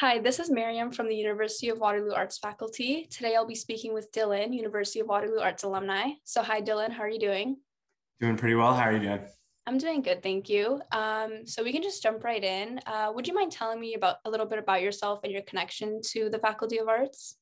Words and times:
Hi, 0.00 0.18
this 0.18 0.38
is 0.38 0.48
Miriam 0.48 0.90
from 0.90 1.08
the 1.08 1.14
University 1.14 1.68
of 1.68 1.78
Waterloo 1.78 2.14
Arts 2.14 2.38
faculty. 2.38 3.06
Today 3.10 3.36
I'll 3.36 3.44
be 3.44 3.54
speaking 3.54 3.92
with 3.92 4.10
Dylan, 4.12 4.54
University 4.54 5.00
of 5.00 5.08
Waterloo 5.08 5.40
Arts 5.40 5.62
alumni. 5.62 6.12
So 6.24 6.42
hi 6.42 6.62
Dylan, 6.62 6.90
how 6.90 7.02
are 7.02 7.10
you 7.10 7.18
doing? 7.18 7.58
Doing 8.18 8.38
pretty 8.38 8.54
well. 8.54 8.72
How 8.72 8.84
are 8.84 8.94
you 8.94 9.00
doing? 9.00 9.20
I'm 9.66 9.76
doing 9.76 10.00
good, 10.00 10.22
thank 10.22 10.48
you. 10.48 10.80
Um, 10.90 11.46
so 11.46 11.62
we 11.62 11.70
can 11.70 11.82
just 11.82 12.02
jump 12.02 12.24
right 12.24 12.42
in. 12.42 12.80
Uh, 12.86 13.12
would 13.14 13.28
you 13.28 13.34
mind 13.34 13.52
telling 13.52 13.78
me 13.78 13.92
about 13.92 14.16
a 14.24 14.30
little 14.30 14.46
bit 14.46 14.58
about 14.58 14.80
yourself 14.80 15.20
and 15.22 15.30
your 15.34 15.42
connection 15.42 16.00
to 16.12 16.30
the 16.30 16.38
Faculty 16.38 16.78
of 16.78 16.88
Arts? 16.88 17.36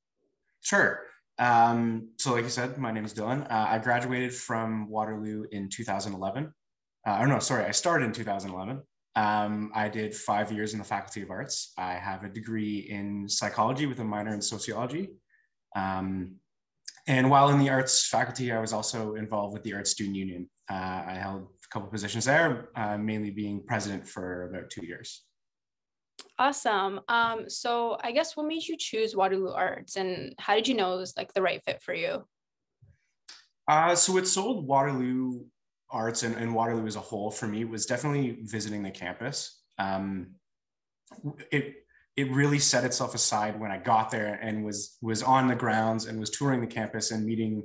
Sure. 0.61 1.03
Um, 1.39 2.09
so 2.19 2.33
like 2.33 2.43
you 2.43 2.51
said, 2.51 2.77
my 2.77 2.91
name 2.91 3.05
is 3.05 3.15
Dylan. 3.15 3.49
Uh, 3.49 3.67
I 3.69 3.79
graduated 3.79 4.35
from 4.35 4.89
Waterloo 4.89 5.45
in 5.53 5.69
2011. 5.69 6.53
Uh, 7.07 7.19
or 7.21 7.29
no, 7.29 7.39
sorry, 7.39 7.67
I 7.67 7.71
started 7.71 8.07
in 8.07 8.13
2011. 8.13 8.83
Um, 9.17 9.73
I 9.75 9.89
did 9.89 10.15
five 10.15 10.53
years 10.53 10.73
in 10.73 10.79
the 10.79 10.85
Faculty 10.85 11.23
of 11.23 11.31
Arts. 11.31 11.73
I 11.77 11.95
have 11.95 12.25
a 12.25 12.29
degree 12.29 12.87
in 12.91 13.29
psychology 13.29 13.87
with 13.87 13.99
a 14.01 14.05
minor 14.05 14.35
in 14.35 14.41
sociology. 14.41 15.11
Um, 15.75 16.37
and 17.07 17.31
while 17.31 17.49
in 17.49 17.59
the 17.59 17.71
arts 17.71 18.07
faculty, 18.07 18.53
I 18.53 18.61
was 18.61 18.73
also 18.73 19.15
involved 19.15 19.55
with 19.55 19.63
the 19.63 19.73
Arts 19.73 19.93
Student 19.93 20.17
Union. 20.17 20.51
Uh, 20.71 21.03
I 21.07 21.15
held 21.15 21.43
a 21.43 21.69
couple 21.73 21.89
positions 21.89 22.27
there, 22.27 22.69
uh, 22.77 22.99
mainly 22.99 23.31
being 23.31 23.65
president 23.67 24.07
for 24.07 24.51
about 24.51 24.69
two 24.69 24.85
years. 24.85 25.25
Awesome. 26.39 27.01
Um, 27.09 27.49
so 27.49 27.97
I 28.03 28.13
guess 28.13 28.37
what 28.37 28.47
made 28.47 28.67
you 28.67 28.77
choose 28.77 29.17
Waterloo 29.17 29.53
Arts 29.53 29.97
and 29.97 30.35
how 30.39 30.55
did 30.55 30.69
you 30.69 30.75
know 30.75 30.95
it 30.95 30.99
was 30.99 31.17
like 31.17 31.33
the 31.33 31.43
right 31.43 31.63
fit 31.65 31.83
for 31.83 31.95
you? 31.95 32.25
Uh, 33.67 33.95
so 33.95 34.13
what 34.13 34.27
sold 34.27 34.67
Waterloo 34.67 35.45
arts 35.91 36.23
and, 36.23 36.35
and 36.37 36.55
Waterloo 36.55 36.87
as 36.87 36.97
a 36.97 37.01
whole 37.01 37.31
for 37.31 37.47
me 37.47 37.65
was 37.65 37.87
definitely 37.87 38.39
visiting 38.43 38.83
the 38.83 38.91
campus. 38.91 39.63
Um, 39.79 40.35
it 41.51 41.75
it 42.17 42.31
really 42.33 42.59
set 42.59 42.85
itself 42.85 43.15
aside 43.15 43.61
when 43.61 43.71
I 43.71 43.79
got 43.79 44.11
there 44.11 44.39
and 44.43 44.65
was 44.65 44.99
was 45.01 45.23
on 45.23 45.47
the 45.47 45.55
grounds 45.55 46.07
and 46.07 46.19
was 46.19 46.31
touring 46.31 46.61
the 46.61 46.67
campus 46.67 47.13
and 47.13 47.25
meeting 47.25 47.63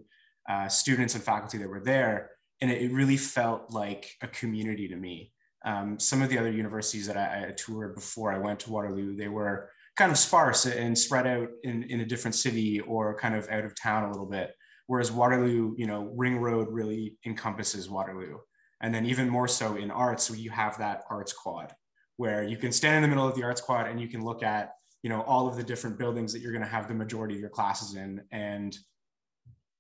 uh, 0.48 0.68
students 0.68 1.16
and 1.16 1.24
faculty 1.24 1.58
that 1.58 1.70
were 1.70 1.84
there, 1.84 2.32
and 2.62 2.70
it, 2.70 2.82
it, 2.82 2.92
really 2.92 3.18
felt 3.18 3.72
like 3.72 4.12
a 4.22 4.28
community 4.28 4.88
to 4.90 4.96
me. 4.96 5.32
Um, 5.66 5.98
some 5.98 6.22
of 6.22 6.30
the 6.30 6.38
other 6.38 6.52
universities 6.52 7.08
that 7.08 7.16
I, 7.16 7.48
I, 7.48 7.52
toured 7.52 7.96
before 7.96 8.34
I 8.34 8.38
went 8.38 8.60
to 8.62 8.72
Waterloo, 8.72 9.16
they 9.16 9.30
were 9.30 9.70
kind 9.96 10.12
of 10.12 10.18
sparse 10.18 10.66
and 10.66 10.98
spread 10.98 11.26
out 11.26 11.48
in, 11.64 11.84
in 11.84 12.02
a 12.02 12.06
different 12.06 12.36
city 12.36 12.82
or 12.82 13.18
kind 13.18 13.36
of 13.36 13.48
out 13.50 13.64
of 13.64 13.74
town 13.80 14.04
a 14.04 14.12
little 14.12 14.26
bit. 14.26 14.54
Whereas 14.94 15.12
Waterloo, 15.12 15.74
you 15.76 15.88
know, 15.88 16.12
Ring 16.16 16.38
Road 16.38 16.68
really 16.70 17.18
encompasses 17.26 17.90
Waterloo. 17.90 18.38
And 18.80 18.94
then 18.94 19.08
even 19.08 19.28
more 19.28 19.48
so 19.48 19.76
in 19.76 19.90
arts, 19.90 20.30
you 20.30 20.52
have 20.52 20.78
that 20.78 21.02
arts 21.10 21.34
quad 21.34 21.74
where 22.18 22.44
you 22.44 22.58
can 22.58 22.72
stand 22.72 22.98
in 22.98 23.02
the 23.02 23.08
middle 23.08 23.28
of 23.28 23.34
the 23.36 23.42
arts 23.42 23.60
quad 23.60 23.88
and 23.88 24.00
you 24.00 24.08
can 24.08 24.24
look 24.24 24.44
at, 24.44 24.74
you 25.02 25.10
know, 25.10 25.22
all 25.22 25.48
of 25.48 25.56
the 25.56 25.64
different 25.64 25.98
buildings 25.98 26.32
that 26.32 26.42
you're 26.42 26.52
going 26.52 26.64
to 26.64 26.70
have 26.70 26.88
the 26.88 26.94
majority 26.94 27.34
of 27.34 27.42
your 27.42 27.50
classes 27.50 27.96
in. 27.96 28.22
And 28.32 28.78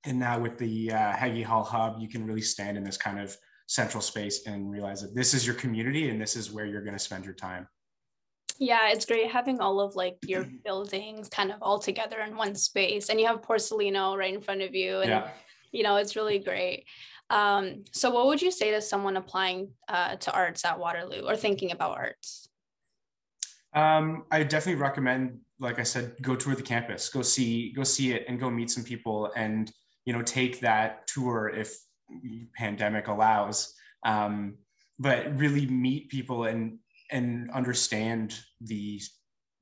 and 0.03 0.17
now 0.17 0.39
with 0.39 0.58
the 0.58 0.91
uh, 0.91 1.14
Hagey 1.14 1.44
Hall 1.44 1.64
Hub, 1.64 1.97
you 2.00 2.09
can 2.09 2.25
really 2.25 2.41
stand 2.41 2.75
in 2.75 2.84
this 2.84 2.97
kind 2.97 3.19
of 3.19 3.38
central 3.67 4.02
space 4.02 4.47
and 4.47 4.67
realize 4.67 5.03
that 5.03 5.14
this 5.14 5.36
is 5.36 5.45
your 5.45 5.58
community 5.58 6.09
and 6.09 6.19
this 6.19 6.36
is 6.36 6.52
where 6.52 6.66
you're 6.66 6.81
going 6.81 6.97
to 6.97 7.08
spend 7.08 7.23
your 7.23 7.36
time. 7.36 7.67
Yeah, 8.59 8.92
it's 8.92 9.06
great 9.06 9.32
having 9.32 9.59
all 9.59 9.80
of 9.80 9.96
like 9.96 10.18
your 10.26 10.46
buildings 10.64 11.30
kind 11.30 11.52
of 11.52 11.62
all 11.62 11.80
together 11.80 12.20
in 12.20 12.36
one 12.36 12.56
space, 12.56 13.09
and 13.09 13.20
you 13.20 13.28
have 13.28 13.42
Porcellino 13.42 14.18
right 14.18 14.34
in 14.34 14.42
front 14.42 14.62
of 14.62 14.76
you, 14.76 15.00
and 15.00 15.09
yeah. 15.09 15.30
you 15.72 15.84
know 15.84 15.98
it's 15.98 16.16
really 16.16 16.40
great. 16.40 16.86
Um, 17.30 17.84
so, 17.92 18.12
what 18.12 18.28
would 18.28 18.42
you 18.42 18.52
say 18.52 18.72
to 18.72 18.81
someone 18.81 19.18
applying 19.18 19.72
uh, 19.88 20.16
to 20.18 20.31
arts 20.31 20.66
at 20.66 20.80
Waterloo 20.80 21.28
or 21.28 21.36
thinking 21.36 21.72
about 21.72 21.98
arts? 21.98 22.48
Um, 23.74 24.26
I 24.30 24.44
definitely 24.44 24.81
recommend, 24.81 25.40
like 25.59 25.80
I 25.80 25.84
said, 25.84 26.14
go 26.22 26.36
tour 26.36 26.54
the 26.54 26.62
campus, 26.62 27.09
go 27.09 27.24
see, 27.24 27.72
go 27.74 27.84
see 27.84 28.14
it, 28.14 28.26
and 28.28 28.40
go 28.40 28.52
meet 28.52 28.70
some 28.70 28.84
people, 28.84 29.31
and 29.36 29.72
you 30.06 30.14
know, 30.14 30.22
take 30.22 30.59
that 30.59 31.08
tour 31.08 31.50
if 31.50 31.76
pandemic 32.56 33.08
allows. 33.08 33.74
Um, 34.06 34.56
but 35.00 35.38
really 35.40 35.66
meet 35.66 36.09
people 36.09 36.46
and 36.46 36.78
and 37.12 37.50
understand 37.52 38.38
the 38.62 39.02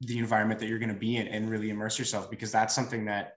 the 0.02 0.18
environment 0.18 0.60
that 0.60 0.68
you're 0.68 0.80
going 0.80 0.90
to 0.94 0.96
be 0.96 1.18
in 1.18 1.28
and 1.28 1.50
really 1.50 1.70
immerse 1.70 2.00
yourself 2.00 2.30
because 2.30 2.52
that's 2.52 2.74
something 2.74 3.06
that 3.06 3.34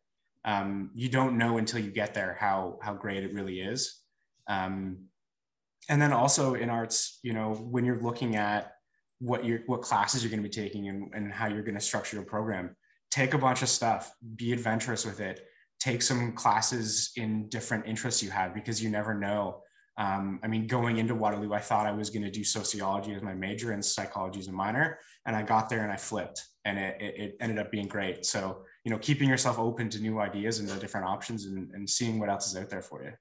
um, 0.46 0.90
you 0.94 1.10
don't 1.10 1.36
know 1.36 1.58
until 1.58 1.78
you 1.78 1.90
get 1.90 2.14
there 2.14 2.36
how 2.40 2.78
how 2.82 2.94
great 2.94 3.22
it 3.22 3.32
really 3.34 3.60
is. 3.60 4.00
Um, 4.46 5.08
and 5.88 6.00
then 6.00 6.12
also 6.12 6.54
in 6.54 6.70
arts 6.70 7.18
you 7.22 7.32
know 7.32 7.54
when 7.54 7.84
you're 7.84 8.00
looking 8.00 8.36
at 8.36 8.72
what 9.18 9.44
you're 9.44 9.60
what 9.66 9.82
classes 9.82 10.22
you're 10.22 10.30
going 10.30 10.42
to 10.42 10.48
be 10.48 10.52
taking 10.52 10.88
and, 10.88 11.10
and 11.14 11.32
how 11.32 11.46
you're 11.46 11.62
going 11.62 11.74
to 11.74 11.80
structure 11.80 12.16
your 12.16 12.24
program 12.24 12.74
take 13.10 13.34
a 13.34 13.38
bunch 13.38 13.62
of 13.62 13.68
stuff 13.68 14.12
be 14.36 14.52
adventurous 14.52 15.04
with 15.04 15.20
it 15.20 15.46
take 15.80 16.02
some 16.02 16.32
classes 16.32 17.12
in 17.16 17.48
different 17.48 17.86
interests 17.86 18.22
you 18.22 18.30
have 18.30 18.54
because 18.54 18.82
you 18.82 18.88
never 18.88 19.14
know 19.14 19.60
um, 19.96 20.40
I 20.42 20.48
mean, 20.48 20.66
going 20.66 20.98
into 20.98 21.14
Waterloo, 21.14 21.52
I 21.52 21.60
thought 21.60 21.86
I 21.86 21.92
was 21.92 22.10
going 22.10 22.24
to 22.24 22.30
do 22.30 22.42
sociology 22.42 23.14
as 23.14 23.22
my 23.22 23.34
major 23.34 23.72
and 23.72 23.84
psychology 23.84 24.40
as 24.40 24.48
a 24.48 24.52
minor. 24.52 24.98
And 25.26 25.36
I 25.36 25.42
got 25.42 25.68
there 25.68 25.82
and 25.82 25.92
I 25.92 25.96
flipped 25.96 26.42
and 26.64 26.78
it, 26.78 26.96
it, 27.00 27.36
ended 27.40 27.58
up 27.58 27.70
being 27.70 27.86
great. 27.86 28.26
So, 28.26 28.64
you 28.84 28.90
know, 28.90 28.98
keeping 28.98 29.28
yourself 29.28 29.58
open 29.58 29.88
to 29.90 30.00
new 30.00 30.18
ideas 30.18 30.58
and 30.58 30.68
the 30.68 30.76
different 30.76 31.06
options 31.06 31.44
and, 31.46 31.70
and 31.72 31.88
seeing 31.88 32.18
what 32.18 32.28
else 32.28 32.48
is 32.48 32.56
out 32.56 32.70
there 32.70 32.82
for 32.82 33.04
you. 33.04 33.12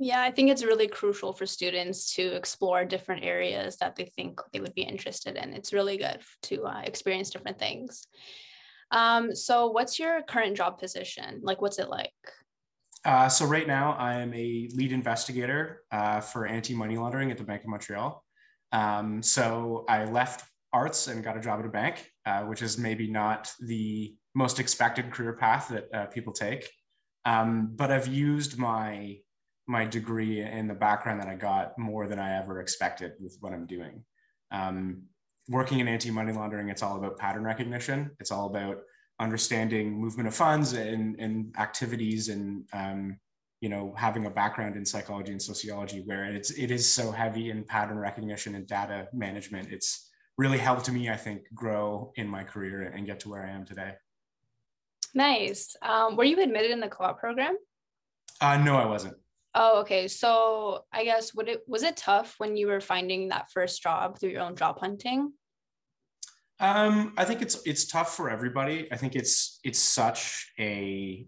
Yeah, 0.00 0.22
I 0.22 0.30
think 0.30 0.50
it's 0.50 0.64
really 0.64 0.88
crucial 0.88 1.32
for 1.32 1.44
students 1.44 2.14
to 2.14 2.22
explore 2.22 2.84
different 2.84 3.24
areas 3.24 3.76
that 3.76 3.96
they 3.96 4.04
think 4.04 4.40
they 4.52 4.60
would 4.60 4.74
be 4.74 4.82
interested 4.82 5.36
in. 5.36 5.52
It's 5.52 5.72
really 5.72 5.98
good 5.98 6.20
to 6.44 6.64
uh, 6.64 6.82
experience 6.84 7.30
different 7.30 7.58
things. 7.58 8.06
Um, 8.92 9.34
so, 9.34 9.66
what's 9.66 9.98
your 9.98 10.22
current 10.22 10.56
job 10.56 10.78
position? 10.78 11.40
Like, 11.42 11.60
what's 11.60 11.80
it 11.80 11.88
like? 11.88 12.12
Uh, 13.08 13.26
so 13.26 13.46
right 13.46 13.66
now 13.66 13.96
I 13.98 14.16
am 14.16 14.34
a 14.34 14.68
lead 14.74 14.92
investigator 14.92 15.80
uh, 15.90 16.20
for 16.20 16.46
anti-money 16.46 16.98
laundering 16.98 17.30
at 17.30 17.38
the 17.38 17.42
Bank 17.42 17.62
of 17.62 17.70
Montreal. 17.70 18.22
Um, 18.72 19.22
so 19.22 19.86
I 19.88 20.04
left 20.04 20.46
arts 20.74 21.08
and 21.08 21.24
got 21.24 21.34
a 21.34 21.40
job 21.40 21.58
at 21.60 21.64
a 21.64 21.70
bank, 21.70 22.06
uh, 22.26 22.42
which 22.42 22.60
is 22.60 22.76
maybe 22.76 23.10
not 23.10 23.50
the 23.60 24.14
most 24.34 24.60
expected 24.60 25.10
career 25.10 25.32
path 25.32 25.68
that 25.68 25.86
uh, 25.94 26.04
people 26.08 26.34
take. 26.34 26.68
Um, 27.24 27.70
but 27.74 27.90
I've 27.90 28.08
used 28.08 28.58
my 28.58 29.16
my 29.66 29.86
degree 29.86 30.42
and 30.42 30.68
the 30.68 30.74
background 30.74 31.22
that 31.22 31.28
I 31.28 31.34
got 31.34 31.78
more 31.78 32.06
than 32.08 32.18
I 32.18 32.38
ever 32.38 32.60
expected 32.60 33.12
with 33.20 33.38
what 33.40 33.54
I'm 33.54 33.64
doing. 33.64 34.04
Um, 34.50 35.04
working 35.48 35.80
in 35.80 35.88
anti-money 35.88 36.34
laundering, 36.34 36.68
it's 36.68 36.82
all 36.82 36.98
about 36.98 37.16
pattern 37.16 37.44
recognition. 37.44 38.10
It's 38.20 38.30
all 38.30 38.48
about 38.48 38.82
understanding 39.20 39.98
movement 40.00 40.28
of 40.28 40.34
funds 40.34 40.72
and, 40.72 41.18
and 41.18 41.54
activities 41.58 42.28
and 42.28 42.64
um, 42.72 43.18
you 43.60 43.68
know 43.68 43.92
having 43.96 44.26
a 44.26 44.30
background 44.30 44.76
in 44.76 44.84
psychology 44.84 45.32
and 45.32 45.42
sociology 45.42 46.02
where 46.04 46.24
it's 46.24 46.50
it 46.50 46.70
is 46.70 46.88
so 46.88 47.10
heavy 47.10 47.50
in 47.50 47.64
pattern 47.64 47.98
recognition 47.98 48.54
and 48.54 48.66
data 48.66 49.08
management. 49.12 49.72
It's 49.72 50.08
really 50.36 50.58
helped 50.58 50.90
me 50.90 51.10
i 51.10 51.16
think 51.16 51.42
grow 51.52 52.12
in 52.14 52.28
my 52.28 52.44
career 52.44 52.82
and 52.94 53.04
get 53.04 53.20
to 53.20 53.28
where 53.28 53.44
i 53.44 53.50
am 53.50 53.64
today. 53.64 53.92
Nice. 55.14 55.74
Um, 55.82 56.16
were 56.16 56.24
you 56.24 56.40
admitted 56.40 56.70
in 56.70 56.80
the 56.80 56.88
co-op 56.88 57.18
program? 57.18 57.56
Uh, 58.40 58.56
no 58.58 58.76
i 58.76 58.86
wasn't. 58.86 59.16
Oh 59.54 59.80
okay. 59.80 60.06
So 60.06 60.84
i 60.92 61.04
guess 61.04 61.34
would 61.34 61.48
it 61.48 61.62
was 61.66 61.82
it 61.82 61.96
tough 61.96 62.36
when 62.38 62.56
you 62.56 62.68
were 62.68 62.80
finding 62.80 63.28
that 63.28 63.50
first 63.50 63.82
job 63.82 64.18
through 64.18 64.30
your 64.30 64.42
own 64.42 64.54
job 64.54 64.78
hunting 64.78 65.32
um, 66.60 67.12
I 67.16 67.24
think 67.24 67.42
it's 67.42 67.60
it's 67.64 67.86
tough 67.86 68.16
for 68.16 68.30
everybody. 68.30 68.88
I 68.90 68.96
think 68.96 69.14
it's 69.14 69.60
it's 69.62 69.78
such 69.78 70.52
a 70.58 71.26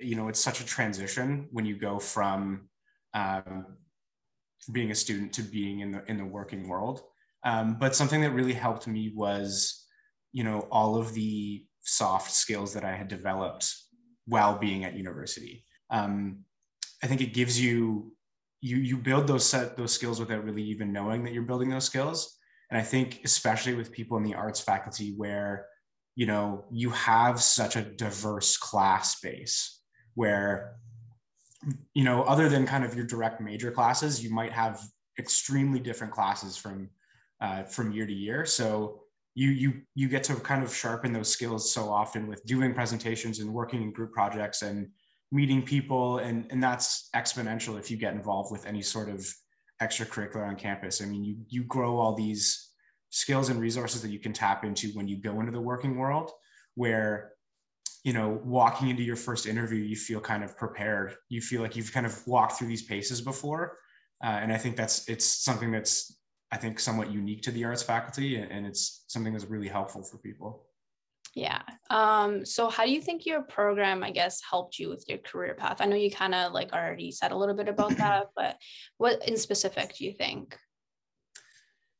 you 0.00 0.16
know 0.16 0.28
it's 0.28 0.40
such 0.40 0.60
a 0.60 0.66
transition 0.66 1.48
when 1.50 1.66
you 1.66 1.76
go 1.76 1.98
from 1.98 2.68
um, 3.14 3.66
being 4.72 4.90
a 4.90 4.94
student 4.94 5.32
to 5.34 5.42
being 5.42 5.80
in 5.80 5.92
the 5.92 6.04
in 6.06 6.16
the 6.16 6.24
working 6.24 6.66
world. 6.66 7.02
Um, 7.44 7.76
but 7.78 7.94
something 7.94 8.22
that 8.22 8.32
really 8.32 8.54
helped 8.54 8.86
me 8.86 9.12
was 9.14 9.86
you 10.32 10.44
know 10.44 10.60
all 10.70 10.96
of 10.96 11.12
the 11.12 11.64
soft 11.80 12.30
skills 12.30 12.72
that 12.74 12.84
I 12.84 12.94
had 12.94 13.08
developed 13.08 13.74
while 14.26 14.58
being 14.58 14.84
at 14.84 14.94
university. 14.94 15.64
Um, 15.90 16.44
I 17.02 17.06
think 17.06 17.20
it 17.20 17.34
gives 17.34 17.60
you 17.60 18.12
you 18.62 18.78
you 18.78 18.96
build 18.96 19.26
those 19.26 19.44
set 19.44 19.76
those 19.76 19.92
skills 19.92 20.18
without 20.18 20.42
really 20.42 20.62
even 20.62 20.90
knowing 20.90 21.22
that 21.24 21.34
you're 21.34 21.42
building 21.42 21.68
those 21.68 21.84
skills 21.84 22.37
and 22.70 22.78
I 22.78 22.84
think, 22.84 23.20
especially 23.24 23.74
with 23.74 23.92
people 23.92 24.16
in 24.16 24.24
the 24.24 24.34
arts 24.34 24.60
faculty, 24.60 25.14
where 25.16 25.66
you 26.16 26.26
know 26.26 26.64
you 26.70 26.90
have 26.90 27.40
such 27.40 27.76
a 27.76 27.82
diverse 27.82 28.56
class 28.56 29.20
base, 29.20 29.80
where 30.14 30.76
you 31.94 32.04
know, 32.04 32.22
other 32.22 32.48
than 32.48 32.66
kind 32.66 32.84
of 32.84 32.94
your 32.94 33.06
direct 33.06 33.40
major 33.40 33.70
classes, 33.70 34.22
you 34.22 34.30
might 34.30 34.52
have 34.52 34.80
extremely 35.18 35.80
different 35.80 36.12
classes 36.12 36.56
from 36.56 36.88
uh, 37.40 37.64
from 37.64 37.92
year 37.92 38.06
to 38.06 38.12
year. 38.12 38.44
So 38.44 39.02
you 39.34 39.50
you 39.50 39.82
you 39.94 40.08
get 40.08 40.24
to 40.24 40.34
kind 40.34 40.62
of 40.62 40.74
sharpen 40.74 41.12
those 41.12 41.30
skills 41.30 41.72
so 41.72 41.88
often 41.88 42.26
with 42.26 42.44
doing 42.44 42.74
presentations 42.74 43.38
and 43.38 43.52
working 43.52 43.82
in 43.82 43.92
group 43.92 44.12
projects 44.12 44.62
and 44.62 44.88
meeting 45.30 45.62
people 45.62 46.18
and 46.18 46.46
and 46.50 46.62
that's 46.62 47.08
exponential 47.14 47.78
if 47.78 47.90
you 47.90 47.96
get 47.96 48.14
involved 48.14 48.50
with 48.50 48.66
any 48.66 48.82
sort 48.82 49.08
of 49.08 49.32
extracurricular 49.82 50.46
on 50.46 50.56
campus. 50.56 51.02
I 51.02 51.06
mean, 51.06 51.24
you 51.24 51.36
you 51.48 51.64
grow 51.64 51.98
all 51.98 52.14
these 52.14 52.70
skills 53.10 53.48
and 53.48 53.60
resources 53.60 54.02
that 54.02 54.10
you 54.10 54.18
can 54.18 54.32
tap 54.32 54.64
into 54.64 54.88
when 54.90 55.08
you 55.08 55.16
go 55.16 55.40
into 55.40 55.52
the 55.52 55.60
working 55.60 55.96
world 55.96 56.30
where 56.74 57.32
you 58.04 58.12
know 58.12 58.40
walking 58.44 58.90
into 58.90 59.02
your 59.02 59.16
first 59.16 59.46
interview 59.46 59.82
you 59.82 59.96
feel 59.96 60.20
kind 60.20 60.44
of 60.44 60.56
prepared. 60.56 61.14
You 61.28 61.40
feel 61.40 61.62
like 61.62 61.76
you've 61.76 61.92
kind 61.92 62.06
of 62.06 62.26
walked 62.26 62.58
through 62.58 62.68
these 62.68 62.84
paces 62.84 63.20
before. 63.20 63.78
Uh, 64.22 64.38
and 64.42 64.52
i 64.52 64.56
think 64.56 64.76
that's 64.76 65.08
it's 65.08 65.24
something 65.24 65.70
that's 65.70 66.18
i 66.50 66.56
think 66.56 66.80
somewhat 66.80 67.12
unique 67.12 67.40
to 67.40 67.52
the 67.52 67.64
arts 67.64 67.84
faculty 67.84 68.36
and 68.36 68.66
it's 68.66 69.04
something 69.06 69.32
that's 69.32 69.44
really 69.44 69.68
helpful 69.68 70.02
for 70.02 70.18
people 70.18 70.67
yeah 71.38 71.62
um 71.90 72.44
so 72.44 72.68
how 72.68 72.84
do 72.84 72.90
you 72.90 73.00
think 73.00 73.24
your 73.24 73.42
program 73.42 74.02
i 74.02 74.10
guess 74.10 74.40
helped 74.48 74.78
you 74.78 74.88
with 74.88 75.04
your 75.08 75.18
career 75.18 75.54
path 75.54 75.80
i 75.80 75.84
know 75.84 75.96
you 75.96 76.10
kind 76.10 76.34
of 76.34 76.52
like 76.52 76.72
already 76.72 77.10
said 77.12 77.32
a 77.32 77.36
little 77.36 77.54
bit 77.54 77.68
about 77.68 77.96
that 77.96 78.26
but 78.36 78.56
what 78.96 79.26
in 79.28 79.36
specific 79.36 79.94
do 79.96 80.04
you 80.04 80.12
think 80.12 80.56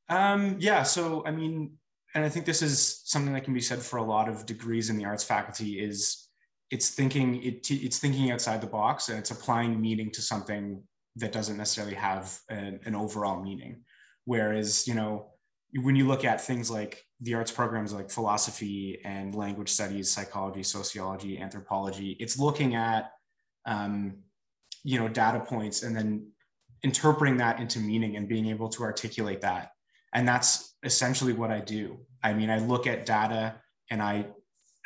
um 0.09 0.57
yeah 0.59 0.83
so 0.83 1.25
i 1.27 1.31
mean 1.31 1.71
and 2.15 2.25
I 2.25 2.29
think 2.29 2.47
this 2.47 2.63
is 2.63 3.03
something 3.05 3.33
that 3.35 3.45
can 3.45 3.55
be 3.55 3.61
said 3.61 3.81
for 3.81 3.99
a 3.99 4.03
lot 4.03 4.29
of 4.29 4.47
degrees 4.47 4.91
in 4.91 4.97
the 4.97 5.05
arts 5.05 5.25
faculty 5.25 5.79
is 5.79 6.29
it's 6.71 6.91
thinking 6.91 7.43
it, 7.43 7.71
it's 7.71 7.99
thinking 7.99 8.31
outside 8.31 8.61
the 8.61 8.67
box 8.67 9.09
and 9.09 9.19
it's 9.19 9.31
applying 9.31 9.81
meaning 9.81 10.11
to 10.13 10.23
something 10.23 10.83
that 11.17 11.33
doesn't 11.33 11.57
necessarily 11.57 11.95
have 11.95 12.39
an, 12.49 12.81
an 12.85 12.95
overall 12.95 13.43
meaning. 13.43 13.83
Whereas, 14.25 14.87
you 14.87 14.95
know, 14.95 15.31
when 15.75 15.97
you 15.97 16.07
look 16.07 16.25
at 16.25 16.41
things 16.41 16.71
like 16.71 17.05
the 17.21 17.35
arts 17.35 17.53
programs 17.53 17.93
like 17.93 18.11
philosophy 18.11 19.01
and 19.05 19.35
language 19.35 19.69
studies, 19.69 20.11
psychology, 20.11 20.63
sociology, 20.63 21.39
anthropology, 21.39 22.17
it's 22.21 22.39
looking 22.39 22.75
at, 22.75 23.13
um, 23.67 24.19
you 24.85 24.99
know, 24.99 25.09
data 25.09 25.41
points 25.41 25.83
and 25.83 25.95
then 25.95 26.27
interpreting 26.83 27.37
that 27.37 27.61
into 27.61 27.81
meaning 27.81 28.17
and 28.17 28.29
being 28.29 28.47
able 28.47 28.69
to 28.69 28.83
articulate 28.83 29.41
that 29.41 29.73
and 30.13 30.27
that's 30.27 30.75
essentially 30.83 31.33
what 31.33 31.51
I 31.51 31.61
do. 31.61 31.99
I 32.23 32.33
mean, 32.33 32.51
I 32.51 32.59
look 32.59 32.87
at 32.87 33.07
data 33.07 33.57
and 33.91 34.03
I 34.03 34.27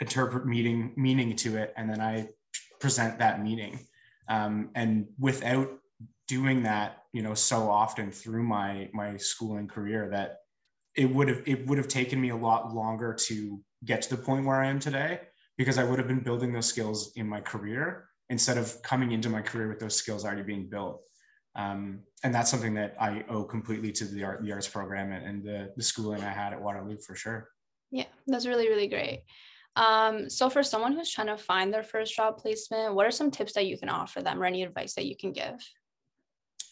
interpret 0.01 0.47
meaning 0.47 0.93
meaning 0.97 1.37
to 1.37 1.57
it, 1.57 1.73
and 1.77 1.89
then 1.89 2.01
I 2.01 2.29
present 2.81 3.19
that 3.19 3.43
meaning. 3.43 3.79
Um, 4.29 4.71
and 4.75 5.07
without 5.19 5.71
doing 6.29 6.63
that, 6.65 7.05
you 7.13 7.23
know, 7.23 7.35
so 7.35 7.71
often 7.71 8.11
through 8.11 8.43
my 8.43 8.89
my 8.93 9.17
schooling 9.17 9.69
career, 9.69 10.09
that 10.11 10.39
it 10.97 11.07
would 11.07 11.29
have 11.29 11.43
it 11.47 11.67
would 11.67 11.79
have 11.79 11.89
taken 11.89 12.21
me 12.21 12.31
a 12.31 12.37
lot 12.37 12.75
longer 12.75 13.15
to 13.15 13.61
get 13.85 14.03
to 14.03 14.17
the 14.17 14.23
point 14.23 14.47
where 14.47 14.57
I 14.57 14.67
am 14.67 14.79
today 14.79 15.21
because 15.57 15.79
I 15.79 15.85
would 15.85 15.99
have 15.99 16.09
been 16.09 16.21
building 16.21 16.53
those 16.53 16.67
skills 16.67 17.13
in 17.17 17.29
my 17.29 17.41
career 17.41 18.09
instead 18.31 18.59
of 18.59 18.81
coming 18.83 19.13
into 19.13 19.29
my 19.29 19.43
career 19.43 19.69
with 19.69 19.79
those 19.79 19.95
skills 19.95 20.25
already 20.25 20.43
being 20.43 20.69
built. 20.69 21.03
Um, 21.55 22.01
and 22.25 22.35
that's 22.35 22.51
something 22.51 22.75
that 22.75 22.97
I 22.99 23.25
owe 23.29 23.45
completely 23.45 23.93
to 23.93 24.05
the 24.07 24.25
art, 24.25 24.43
the 24.43 24.53
arts 24.53 24.69
program 24.69 25.13
and, 25.13 25.27
and 25.27 25.45
the, 25.45 25.73
the 25.77 25.83
schooling 25.83 26.23
I 26.23 26.31
had 26.31 26.55
at 26.55 26.63
Waterloo 26.63 26.97
for 26.99 27.15
sure. 27.15 27.49
Yeah, 27.91 28.07
that's 28.27 28.47
really, 28.47 28.69
really 28.69 28.89
great. 28.89 29.25
Um, 29.77 30.31
so 30.31 30.49
for 30.49 30.63
someone 30.63 30.93
who's 30.93 31.11
trying 31.11 31.27
to 31.27 31.37
find 31.37 31.73
their 31.73 31.83
first 31.83 32.15
job 32.15 32.39
placement, 32.39 32.95
what 32.95 33.07
are 33.07 33.11
some 33.11 33.31
tips 33.31 33.53
that 33.53 33.67
you 33.67 33.79
can 33.79 33.91
offer 33.91 34.23
them 34.23 34.43
or 34.43 34.47
any 34.47 34.63
advice 34.63 34.95
that 34.95 35.07
you 35.07 35.17
can 35.17 35.33
give? 35.33 35.61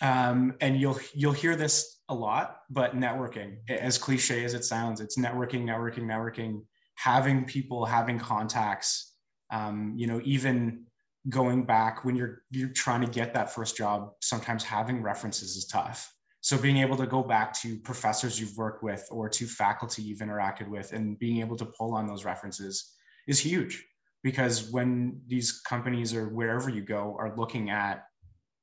Um, 0.00 0.55
and 0.61 0.81
you'll 0.81 0.99
you'll 1.14 1.32
hear 1.32 1.56
this 1.56 2.00
a 2.08 2.14
lot, 2.14 2.61
but 2.70 2.97
networking, 2.97 3.58
as 3.69 3.99
cliche 3.99 4.44
as 4.44 4.55
it 4.55 4.64
sounds, 4.64 5.00
it's 5.00 5.19
networking, 5.19 5.64
networking, 5.64 6.05
networking, 6.05 6.62
having 6.94 7.44
people, 7.44 7.85
having 7.85 8.19
contacts. 8.19 9.14
Um, 9.50 9.94
you 9.97 10.06
know, 10.06 10.20
even 10.25 10.87
going 11.29 11.64
back 11.64 12.05
when 12.05 12.17
you're 12.17 12.43
you're 12.50 12.70
trying 12.70 13.02
to 13.02 13.06
get 13.06 13.35
that 13.35 13.55
first 13.55 13.76
job 13.76 14.12
sometimes 14.23 14.64
having 14.64 15.02
references 15.02 15.56
is 15.56 15.67
tough 15.67 16.14
so 16.41 16.56
being 16.56 16.79
able 16.79 16.96
to 16.96 17.06
go 17.06 17.23
back 17.23 17.53
to 17.53 17.76
professors 17.81 18.41
you've 18.41 18.56
worked 18.56 18.82
with 18.82 19.06
or 19.11 19.29
to 19.29 19.44
faculty 19.44 20.00
you've 20.00 20.20
interacted 20.20 20.67
with 20.67 20.94
and 20.94 21.19
being 21.19 21.41
able 21.41 21.56
to 21.56 21.67
pull 21.67 21.94
on 21.94 22.06
those 22.06 22.25
references 22.25 22.94
is 23.26 23.38
huge 23.38 23.85
because 24.23 24.70
when 24.70 25.20
these 25.26 25.61
companies 25.61 26.14
or 26.14 26.29
wherever 26.31 26.70
you 26.70 26.81
go 26.81 27.14
are 27.19 27.37
looking 27.37 27.69
at 27.69 28.05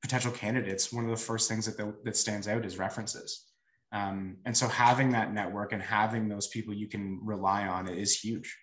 potential 0.01 0.31
candidates 0.31 0.91
one 0.91 1.05
of 1.05 1.11
the 1.11 1.17
first 1.17 1.49
things 1.49 1.65
that, 1.65 2.03
that 2.03 2.15
stands 2.15 2.47
out 2.47 2.65
is 2.65 2.77
references 2.77 3.45
um, 3.93 4.37
and 4.45 4.55
so 4.55 4.67
having 4.67 5.11
that 5.11 5.33
network 5.33 5.71
and 5.71 5.81
having 5.81 6.27
those 6.27 6.47
people 6.47 6.73
you 6.73 6.87
can 6.87 7.19
rely 7.23 7.67
on 7.67 7.87
is 7.87 8.19
huge 8.19 8.57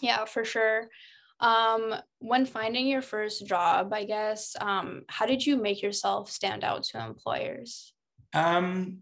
yeah 0.00 0.24
for 0.24 0.44
sure 0.44 0.88
um, 1.40 1.94
when 2.18 2.46
finding 2.46 2.86
your 2.86 3.02
first 3.02 3.46
job, 3.46 3.92
I 3.92 4.04
guess, 4.04 4.56
um, 4.60 5.02
how 5.08 5.26
did 5.26 5.46
you 5.46 5.56
make 5.56 5.82
yourself 5.82 6.30
stand 6.30 6.64
out 6.64 6.82
to 6.84 7.04
employers? 7.04 7.92
Um, 8.34 9.00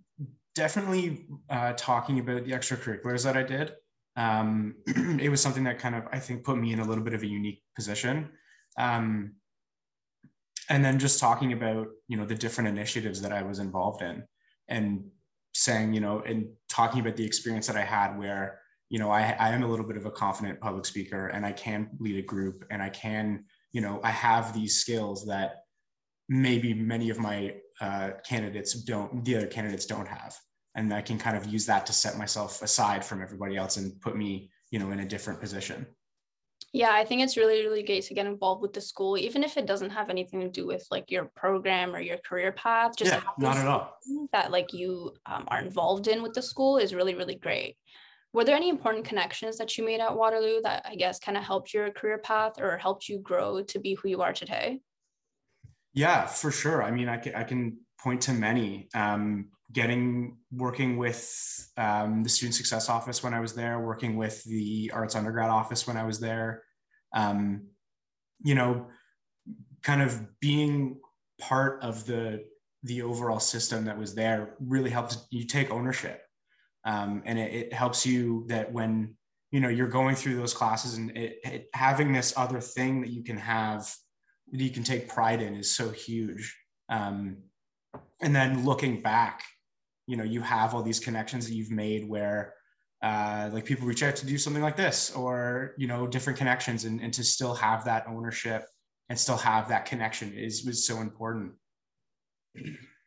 definitely 0.55 1.27
uh, 1.49 1.73
talking 1.77 2.19
about 2.19 2.45
the 2.45 2.53
extracurriculars 2.53 3.25
that 3.25 3.37
I 3.37 3.43
did. 3.43 3.73
Um, 4.17 4.75
it 5.21 5.31
was 5.31 5.41
something 5.41 5.65
that 5.65 5.79
kind 5.79 5.95
of, 5.95 6.05
I 6.13 6.19
think, 6.19 6.45
put 6.45 6.59
me 6.59 6.73
in 6.73 6.81
a 6.81 6.85
little 6.85 7.05
bit 7.05 7.15
of 7.15 7.23
a 7.23 7.27
unique 7.27 7.63
position. 7.75 8.31
Um, 8.79 9.33
and 10.69 10.85
then 10.85 10.99
just 10.99 11.21
talking 11.21 11.53
about, 11.53 11.89
you 12.09 12.17
know, 12.17 12.25
the 12.25 12.35
different 12.35 12.69
initiatives 12.69 13.21
that 13.23 13.33
I 13.33 13.43
was 13.43 13.59
involved 13.59 14.03
in 14.03 14.25
and 14.69 15.05
saying, 15.55 15.95
you 15.95 16.01
know, 16.01 16.21
and 16.21 16.47
talking 16.69 17.01
about 17.01 17.17
the 17.17 17.25
experience 17.25 17.67
that 17.67 17.77
I 17.77 17.85
had 17.85 18.19
where 18.19 18.61
you 18.89 18.99
know, 18.99 19.11
I, 19.11 19.37
I 19.39 19.51
am 19.51 19.63
a 19.63 19.67
little 19.67 19.87
bit 19.87 19.97
of 19.97 20.07
a 20.07 20.11
confident 20.11 20.61
public 20.61 20.87
speaker 20.87 21.29
and 21.29 21.45
I 21.45 21.53
can 21.53 21.91
lead 21.99 22.19
a 22.19 22.23
group 22.23 22.65
and 22.71 22.81
I 22.81 22.89
can, 22.91 23.45
you 23.73 23.81
know, 23.81 24.01
I 24.03 24.11
have 24.11 24.55
these 24.55 24.81
skills 24.81 25.27
that 25.27 25.65
maybe 26.29 26.73
many 26.73 27.11
of 27.11 27.19
my 27.19 27.55
uh, 27.81 28.11
candidates 28.27 28.75
don't, 28.75 29.25
the 29.25 29.37
other 29.37 29.47
candidates 29.47 29.87
don't 29.87 30.07
have. 30.07 30.37
And 30.77 30.93
I 30.93 31.01
can 31.01 31.19
kind 31.19 31.37
of 31.37 31.47
use 31.47 31.67
that 31.67 31.87
to 31.87 31.93
set 31.93 32.17
myself 32.17 32.63
aside 32.63 33.05
from 33.05 33.23
everybody 33.23 33.57
else 33.57 33.77
and 33.77 34.01
put 34.01 34.17
me, 34.17 34.51
you 34.71 34.79
know, 34.79 34.91
in 34.91 35.01
a 35.01 35.07
different 35.07 35.41
position. 35.41 35.87
Yeah, 36.77 36.93
I 36.93 37.05
think 37.05 37.23
it's 37.23 37.37
really, 37.37 37.63
really 37.63 37.83
great 37.83 38.05
to 38.05 38.15
get 38.15 38.27
involved 38.27 38.63
with 38.63 38.73
the 38.73 38.81
school, 38.81 39.17
even 39.17 39.43
if 39.43 39.57
it 39.57 39.67
doesn't 39.67 39.91
have 39.91 40.11
anything 40.11 40.41
to 40.41 40.49
do 40.49 40.67
with 40.67 40.87
like 40.91 41.11
your 41.11 41.25
program 41.35 41.95
or 41.95 42.01
your 42.01 42.19
career 42.19 42.53
path. 42.53 42.97
Just 42.97 43.13
yeah, 43.13 43.23
not 43.39 43.57
at 43.57 43.67
all. 43.67 43.97
That 44.33 44.51
like 44.51 44.73
you 44.73 45.15
um, 45.25 45.45
are 45.49 45.61
involved 45.61 46.07
in 46.07 46.23
with 46.23 46.35
the 46.35 46.43
school 46.43 46.77
is 46.77 46.95
really, 46.95 47.15
really 47.15 47.37
great 47.37 47.77
were 48.37 48.45
there 48.45 48.55
any 48.55 48.69
important 48.69 49.07
connections 49.07 49.57
that 49.57 49.79
you 49.79 49.85
made 49.85 49.99
at 49.99 50.15
Waterloo 50.15 50.61
that 50.63 50.85
I 50.87 50.95
guess 50.95 51.19
kind 51.19 51.39
of 51.39 51.43
helped 51.43 51.73
your 51.73 51.91
career 51.91 52.19
path 52.19 52.61
or 52.61 52.77
helped 52.77 53.09
you 53.09 53.19
grow 53.19 53.63
to 53.63 53.79
be 53.79 53.95
who 53.95 54.11
you 54.11 54.21
are 54.21 54.35
today? 54.35 54.83
Yeah, 55.95 56.27
for 56.27 56.51
sure. 56.51 56.83
I 56.83 56.91
mean, 56.91 57.09
I 57.09 57.17
can, 57.17 57.35
I 57.35 57.45
can 57.45 57.79
point 57.99 58.21
to 58.23 58.35
many. 58.35 58.89
Um, 58.95 59.47
getting 59.73 60.37
working 60.53 60.99
with 60.99 61.73
um, 61.79 62.23
the 62.23 62.29
student 62.29 62.55
success 62.55 62.91
office 62.91 63.23
when 63.23 63.33
I 63.33 63.41
was 63.41 63.55
there, 63.55 63.81
working 63.81 64.17
with 64.17 64.45
the 64.45 64.91
arts 64.93 65.17
undergrad 65.17 65.49
office 65.49 65.87
when 65.87 65.97
I 65.97 66.05
was 66.05 66.21
there. 66.21 66.63
Um, 67.17 67.69
you 68.45 68.55
know, 68.55 68.87
kind 69.83 70.03
of 70.03 70.39
being 70.41 71.01
part 71.41 71.83
of 71.83 72.07
the 72.07 72.45
the 72.83 73.03
overall 73.03 73.41
system 73.41 73.85
that 73.87 73.99
was 73.99 74.15
there 74.15 74.55
really 74.61 74.91
helps 74.91 75.27
you 75.31 75.45
take 75.45 75.73
ownership. 75.73 76.23
Um, 76.85 77.23
and 77.25 77.37
it, 77.37 77.53
it, 77.53 77.73
helps 77.73 78.07
you 78.07 78.45
that 78.47 78.73
when 78.73 79.17
you 79.51 79.59
know 79.59 79.69
you're 79.69 79.89
going 79.89 80.15
through 80.15 80.37
those 80.37 80.55
classes 80.55 80.97
and 80.97 81.11
it, 81.17 81.41
it, 81.43 81.69
having 81.75 82.13
this 82.13 82.33
other 82.37 82.61
thing 82.61 83.01
that 83.01 83.11
you 83.11 83.25
can 83.25 83.37
have 83.37 83.93
that 84.53 84.61
you 84.61 84.71
can 84.71 84.85
take 84.85 85.09
pride 85.09 85.43
in 85.43 85.57
is 85.57 85.75
so 85.75 85.91
huge. 85.91 86.57
Um, 86.89 87.39
and 88.23 88.37
then 88.37 88.65
looking 88.65 89.03
back 89.03 89.43
you 90.07 90.17
know 90.17 90.25
you 90.25 90.41
have 90.41 90.75
all 90.75 90.83
these 90.83 91.01
connections 91.01 91.47
that 91.47 91.55
you've 91.55 91.71
made 91.71 92.09
where 92.09 92.55
uh, 93.03 93.51
like 93.53 93.65
people 93.65 93.87
reach 93.87 94.03
out 94.03 94.17
to 94.17 94.27
do 94.27 94.39
something 94.39 94.63
like 94.63 94.77
this 94.77 95.13
or 95.15 95.75
you 95.77 95.87
know 95.87 96.07
different 96.07 96.39
connections 96.39 96.85
and, 96.85 97.01
and 97.01 97.13
to 97.13 97.23
still 97.23 97.55
have 97.55 97.85
that 97.85 98.07
ownership 98.09 98.67
and 99.09 99.19
still 99.19 99.37
have 99.37 99.69
that 99.69 99.87
connection 99.87 100.33
is 100.33 100.65
was 100.65 100.87
so 100.87 101.01
important 101.01 101.53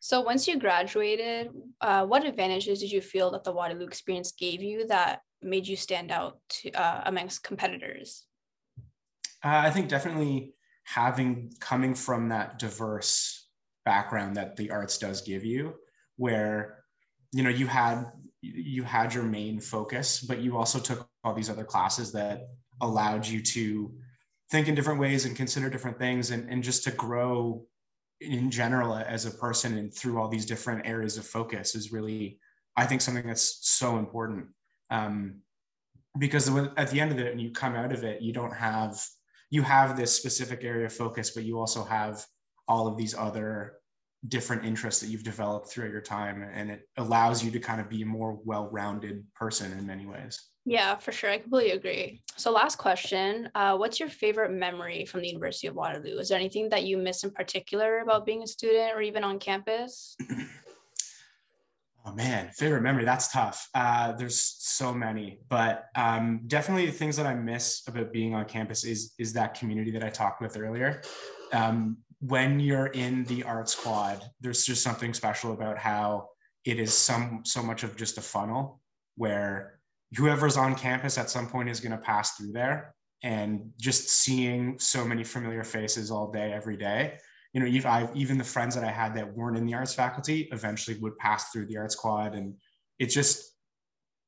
so 0.00 0.22
once 0.22 0.48
you 0.48 0.58
graduated, 0.58 1.50
uh, 1.82 2.06
what 2.06 2.24
advantages 2.24 2.80
did 2.80 2.90
you 2.90 3.02
feel 3.02 3.30
that 3.32 3.44
the 3.44 3.52
Waterloo 3.52 3.86
experience 3.86 4.32
gave 4.32 4.62
you 4.62 4.86
that 4.86 5.20
made 5.42 5.66
you 5.66 5.76
stand 5.76 6.10
out 6.10 6.38
to, 6.48 6.72
uh, 6.72 7.02
amongst 7.04 7.42
competitors? 7.42 8.24
Uh, 9.44 9.60
I 9.64 9.70
think 9.70 9.88
definitely 9.88 10.54
having 10.84 11.52
coming 11.60 11.94
from 11.94 12.30
that 12.30 12.58
diverse 12.58 13.48
background 13.84 14.36
that 14.36 14.56
the 14.56 14.70
arts 14.70 14.96
does 14.96 15.20
give 15.20 15.44
you, 15.44 15.74
where 16.16 16.84
you 17.32 17.42
know 17.42 17.50
you 17.50 17.66
had 17.66 18.06
you 18.42 18.82
had 18.82 19.12
your 19.12 19.24
main 19.24 19.60
focus, 19.60 20.20
but 20.20 20.40
you 20.40 20.56
also 20.56 20.78
took 20.78 21.08
all 21.24 21.34
these 21.34 21.50
other 21.50 21.64
classes 21.64 22.12
that 22.12 22.48
allowed 22.80 23.26
you 23.26 23.42
to 23.42 23.92
think 24.50 24.68
in 24.68 24.74
different 24.74 25.00
ways 25.00 25.26
and 25.26 25.36
consider 25.36 25.68
different 25.68 25.98
things 25.98 26.30
and, 26.30 26.48
and 26.50 26.62
just 26.62 26.84
to 26.84 26.90
grow 26.92 27.64
in 28.20 28.50
general 28.50 28.94
as 28.94 29.26
a 29.26 29.30
person 29.30 29.78
and 29.78 29.94
through 29.94 30.20
all 30.20 30.28
these 30.28 30.44
different 30.44 30.86
areas 30.86 31.16
of 31.16 31.26
focus 31.26 31.74
is 31.74 31.90
really 31.90 32.38
i 32.76 32.84
think 32.84 33.00
something 33.00 33.26
that's 33.26 33.58
so 33.62 33.98
important. 33.98 34.46
Um, 34.90 35.40
because 36.18 36.48
at 36.76 36.90
the 36.90 37.00
end 37.00 37.12
of 37.12 37.20
it 37.20 37.30
when 37.30 37.38
you 37.38 37.52
come 37.52 37.76
out 37.76 37.92
of 37.92 38.02
it 38.02 38.20
you 38.20 38.32
don't 38.32 38.52
have 38.52 39.00
you 39.50 39.62
have 39.62 39.96
this 39.96 40.12
specific 40.12 40.64
area 40.64 40.86
of 40.86 40.92
focus 40.92 41.30
but 41.30 41.44
you 41.44 41.58
also 41.58 41.84
have 41.84 42.24
all 42.66 42.88
of 42.88 42.96
these 42.96 43.14
other 43.14 43.74
different 44.28 44.64
interests 44.64 45.00
that 45.00 45.08
you've 45.08 45.24
developed 45.24 45.68
throughout 45.68 45.90
your 45.90 46.00
time 46.00 46.42
and 46.52 46.70
it 46.70 46.88
allows 46.98 47.42
you 47.42 47.50
to 47.50 47.58
kind 47.58 47.80
of 47.80 47.88
be 47.88 48.02
a 48.02 48.06
more 48.06 48.38
well-rounded 48.44 49.24
person 49.34 49.72
in 49.72 49.86
many 49.86 50.04
ways. 50.04 50.48
Yeah 50.66 50.98
for 50.98 51.10
sure. 51.10 51.30
I 51.30 51.38
completely 51.38 51.70
agree. 51.70 52.20
So 52.36 52.52
last 52.52 52.76
question 52.76 53.48
uh, 53.54 53.76
what's 53.78 53.98
your 53.98 54.10
favorite 54.10 54.52
memory 54.52 55.06
from 55.06 55.22
the 55.22 55.28
university 55.28 55.68
of 55.68 55.74
waterloo? 55.74 56.18
Is 56.18 56.28
there 56.28 56.38
anything 56.38 56.68
that 56.68 56.84
you 56.84 56.98
miss 56.98 57.24
in 57.24 57.30
particular 57.30 58.00
about 58.00 58.26
being 58.26 58.42
a 58.42 58.46
student 58.46 58.94
or 58.94 59.00
even 59.00 59.24
on 59.24 59.38
campus? 59.38 60.16
Oh 62.06 62.14
man 62.14 62.48
favorite 62.56 62.80
memory 62.80 63.04
that's 63.04 63.30
tough. 63.30 63.68
Uh, 63.74 64.12
there's 64.12 64.40
so 64.40 64.92
many 64.92 65.40
but 65.50 65.84
um, 65.94 66.40
definitely 66.46 66.86
the 66.86 66.92
things 66.92 67.14
that 67.14 67.26
i 67.26 67.34
miss 67.34 67.82
about 67.86 68.10
being 68.10 68.34
on 68.34 68.46
campus 68.46 68.84
is 68.84 69.12
is 69.18 69.34
that 69.34 69.52
community 69.52 69.90
that 69.90 70.02
i 70.02 70.08
talked 70.08 70.40
with 70.40 70.56
earlier. 70.56 71.02
Um, 71.52 71.98
when 72.20 72.60
you're 72.60 72.86
in 72.88 73.24
the 73.24 73.42
arts 73.44 73.74
quad, 73.74 74.24
there's 74.40 74.64
just 74.64 74.82
something 74.82 75.14
special 75.14 75.52
about 75.52 75.78
how 75.78 76.28
it 76.64 76.78
is 76.78 76.92
some 76.92 77.40
so 77.44 77.62
much 77.62 77.82
of 77.82 77.96
just 77.96 78.18
a 78.18 78.20
funnel 78.20 78.80
where 79.16 79.80
whoever's 80.16 80.56
on 80.56 80.74
campus 80.74 81.16
at 81.16 81.30
some 81.30 81.48
point 81.48 81.68
is 81.68 81.80
going 81.80 81.92
to 81.92 81.98
pass 81.98 82.36
through 82.36 82.52
there. 82.52 82.94
And 83.22 83.72
just 83.78 84.08
seeing 84.08 84.78
so 84.78 85.04
many 85.04 85.24
familiar 85.24 85.62
faces 85.62 86.10
all 86.10 86.30
day 86.30 86.52
every 86.54 86.78
day 86.78 87.18
you 87.52 87.60
know 87.60 87.66
even, 87.66 87.90
i 87.90 88.08
even 88.14 88.38
the 88.38 88.44
friends 88.44 88.74
that 88.74 88.84
i 88.84 88.90
had 88.90 89.14
that 89.14 89.36
weren't 89.36 89.56
in 89.56 89.66
the 89.66 89.74
arts 89.74 89.94
faculty 89.94 90.48
eventually 90.52 90.96
would 90.98 91.16
pass 91.18 91.50
through 91.50 91.66
the 91.66 91.76
arts 91.76 91.94
quad. 91.94 92.34
And 92.34 92.54
it's 92.98 93.14
just 93.14 93.54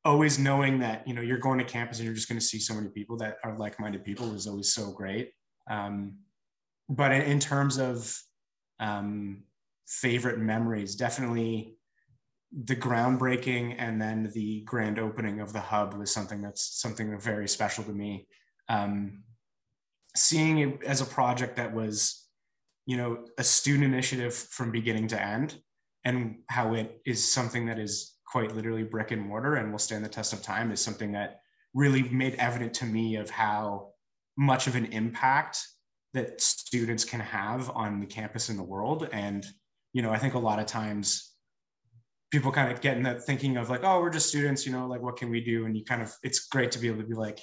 always 0.04 0.38
knowing 0.38 0.80
that 0.80 1.06
you 1.06 1.14
know 1.14 1.22
you're 1.22 1.38
going 1.38 1.58
to 1.58 1.64
campus 1.64 1.99
and 1.99 2.06
you're 2.06 2.14
just 2.14 2.28
going 2.28 2.38
to 2.38 2.44
see 2.44 2.58
so 2.58 2.75
many 2.75 2.88
people 2.88 3.16
that 3.18 3.37
are 3.44 3.56
like-minded 3.56 4.04
people 4.04 4.34
is 4.34 4.46
always 4.46 4.75
so 4.75 4.90
great. 4.90 5.32
Um, 5.70 6.16
but 6.89 7.12
in, 7.12 7.23
in 7.23 7.41
terms 7.41 7.79
of 7.79 8.17
um, 8.81 9.43
favorite 9.87 10.39
memories, 10.39 10.97
definitely 10.97 11.77
the 12.65 12.77
groundbreaking 12.77 13.77
and 13.79 14.01
then 14.01 14.31
the 14.35 14.61
grand 14.62 14.99
opening 14.99 15.41
of 15.41 15.53
the 15.53 15.61
hub 15.61 15.95
was 15.95 16.12
something 16.12 16.43
that's 16.43 16.81
something 16.81 17.19
very 17.19 17.49
special 17.49 17.83
to 17.85 17.93
me. 17.93 18.27
Um, 18.69 19.23
seeing 20.15 20.59
it 20.59 20.83
as 20.83 21.01
a 21.01 21.07
project 21.07 21.57
that 21.57 21.73
was, 21.73 22.27
you 22.85 22.97
know, 22.97 23.25
a 23.39 23.45
student 23.45 23.85
initiative 23.85 24.35
from 24.35 24.71
beginning 24.71 25.09
to 25.09 25.23
end, 25.23 25.59
and 26.05 26.39
how 26.49 26.75
it 26.75 27.01
is 27.07 27.33
something 27.33 27.67
that 27.67 27.79
is 27.79 28.17
quite 28.27 28.55
literally 28.55 28.83
brick 28.83 29.11
and 29.11 29.23
mortar 29.23 29.57
and 29.57 29.71
will 29.71 29.79
stand 29.79 30.05
the 30.05 30.09
test 30.09 30.33
of 30.33 30.43
time 30.43 30.73
is 30.73 30.81
something 30.81 31.12
that 31.12 31.41
really 31.75 32.03
made 32.05 32.35
evident 32.37 32.75
to 32.75 32.85
me 32.85 33.17
of 33.17 33.31
how 33.31 33.91
much 34.37 34.67
of 34.67 34.75
an 34.75 34.87
impact 34.87 35.65
that 36.14 36.40
students 36.40 37.04
can 37.04 37.21
have 37.21 37.71
on 37.71 38.00
the 38.00 38.07
campus 38.07 38.50
in 38.50 38.57
the 38.57 38.62
world. 38.62 39.09
And, 39.12 39.47
you 39.92 40.02
know, 40.02 40.11
I 40.11 40.19
think 40.19 40.35
a 40.35 40.38
lot 40.38 40.59
of 40.59 40.66
times 40.66 41.33
people 42.31 42.52
kind 42.52 42.73
of 42.73 42.81
get 42.81 42.97
in 42.97 43.02
that 43.04 43.23
thinking 43.23 43.57
of 43.57 43.71
like, 43.71 43.85
oh, 43.85 44.00
we're 44.00 44.11
just 44.11 44.28
students, 44.28 44.66
you 44.66 44.73
know, 44.73 44.87
like 44.87 45.02
what 45.02 45.16
can 45.16 45.31
we 45.31 45.40
do? 45.42 45.66
And 45.66 45.76
you 45.76 45.85
kind 45.85 46.02
of, 46.02 46.12
it's 46.23 46.49
great 46.49 46.71
to 46.73 46.78
be 46.78 46.88
able 46.88 47.02
to 47.02 47.07
be 47.07 47.14
like, 47.14 47.40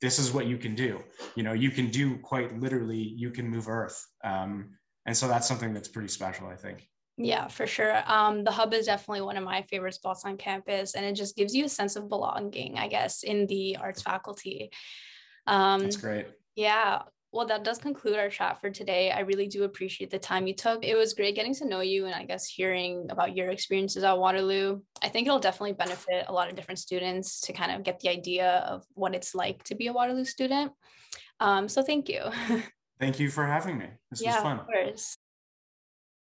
this 0.00 0.18
is 0.18 0.32
what 0.32 0.46
you 0.46 0.58
can 0.58 0.74
do. 0.74 1.00
You 1.34 1.42
know, 1.42 1.52
you 1.52 1.70
can 1.70 1.90
do 1.90 2.18
quite 2.18 2.60
literally, 2.60 2.98
you 2.98 3.30
can 3.30 3.48
move 3.48 3.68
Earth. 3.68 4.04
Um, 4.22 4.70
and 5.06 5.16
so 5.16 5.28
that's 5.28 5.46
something 5.46 5.72
that's 5.72 5.88
pretty 5.88 6.08
special, 6.08 6.46
I 6.48 6.56
think. 6.56 6.88
Yeah, 7.16 7.46
for 7.46 7.66
sure. 7.66 8.02
Um, 8.06 8.42
the 8.42 8.50
hub 8.50 8.74
is 8.74 8.86
definitely 8.86 9.20
one 9.20 9.36
of 9.36 9.44
my 9.44 9.62
favorite 9.62 9.94
spots 9.94 10.24
on 10.24 10.36
campus, 10.36 10.94
and 10.94 11.06
it 11.06 11.12
just 11.12 11.36
gives 11.36 11.54
you 11.54 11.66
a 11.66 11.68
sense 11.68 11.94
of 11.94 12.08
belonging, 12.08 12.76
I 12.76 12.88
guess, 12.88 13.22
in 13.22 13.46
the 13.46 13.76
arts 13.76 14.02
faculty. 14.02 14.70
Um, 15.46 15.82
That's 15.82 15.96
great. 15.96 16.26
Yeah. 16.56 17.02
Well, 17.34 17.46
that 17.46 17.64
does 17.64 17.78
conclude 17.78 18.16
our 18.16 18.28
chat 18.28 18.60
for 18.60 18.70
today. 18.70 19.10
I 19.10 19.20
really 19.20 19.48
do 19.48 19.64
appreciate 19.64 20.08
the 20.08 20.20
time 20.20 20.46
you 20.46 20.54
took. 20.54 20.84
It 20.84 20.96
was 20.96 21.14
great 21.14 21.34
getting 21.34 21.52
to 21.56 21.66
know 21.66 21.80
you 21.80 22.06
and 22.06 22.14
I 22.14 22.24
guess 22.24 22.46
hearing 22.46 23.08
about 23.10 23.34
your 23.34 23.48
experiences 23.48 24.04
at 24.04 24.16
Waterloo. 24.16 24.80
I 25.02 25.08
think 25.08 25.26
it'll 25.26 25.40
definitely 25.40 25.72
benefit 25.72 26.26
a 26.28 26.32
lot 26.32 26.48
of 26.48 26.54
different 26.54 26.78
students 26.78 27.40
to 27.40 27.52
kind 27.52 27.72
of 27.72 27.82
get 27.82 27.98
the 27.98 28.08
idea 28.08 28.64
of 28.68 28.84
what 28.92 29.16
it's 29.16 29.34
like 29.34 29.64
to 29.64 29.74
be 29.74 29.88
a 29.88 29.92
Waterloo 29.92 30.24
student. 30.24 30.70
Um, 31.40 31.68
so 31.68 31.82
thank 31.82 32.08
you. 32.08 32.20
thank 33.00 33.18
you 33.18 33.28
for 33.30 33.44
having 33.44 33.78
me. 33.78 33.86
This 34.12 34.22
yeah, 34.22 34.34
was 34.34 34.42
fun. 34.44 34.60
Of 34.60 34.66
course. 34.66 35.16